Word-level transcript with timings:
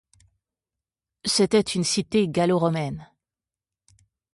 C'était 1.25 1.59
une 1.59 1.83
cité 1.83 2.27
gallo-romaine. 2.27 3.07